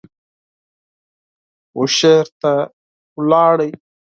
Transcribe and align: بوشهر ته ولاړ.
بوشهر 1.73 2.27
ته 2.41 2.53
ولاړ. 3.17 3.57